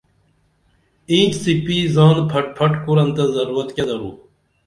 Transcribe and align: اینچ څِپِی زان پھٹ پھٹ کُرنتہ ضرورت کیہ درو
اینچ 1.11 1.31
څِپِی 1.43 1.77
زان 1.95 2.17
پھٹ 2.29 2.45
پھٹ 2.57 2.73
کُرنتہ 2.83 3.25
ضرورت 3.35 3.69
کیہ 3.75 3.85
درو 3.87 4.11